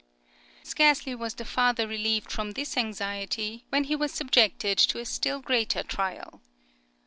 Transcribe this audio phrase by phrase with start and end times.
[0.63, 5.39] Scarcely was the father relieved from this anxiety when he was subjected to a still
[5.41, 6.41] greater trial.